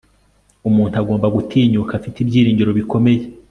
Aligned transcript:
Umuntu 0.69 0.95
agomba 1.01 1.33
gutinyuka 1.35 1.91
afite 1.95 2.17
ibyiringiro 2.19 2.71
bikomeye 2.79 3.23